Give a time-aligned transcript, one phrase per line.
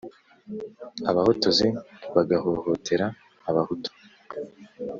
[1.09, 1.67] abahotozi
[2.15, 3.05] bagahohotera
[3.49, 3.89] abahutu.